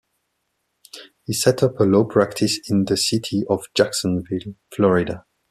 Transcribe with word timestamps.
He 1.27 1.33
set 1.33 1.61
up 1.61 1.79
a 1.79 1.83
law 1.83 2.05
practice 2.05 2.57
in 2.67 2.85
the 2.85 2.97
city 2.97 3.43
of 3.47 3.67
Jacksonville, 3.75 4.55
Florida. 4.75 5.25